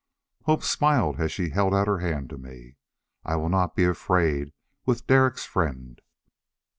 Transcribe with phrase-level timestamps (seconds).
[0.45, 2.75] Hope smiled as she held out her hand to me.
[3.23, 4.51] "I will not be afraid,
[4.83, 6.01] with Derek's friend."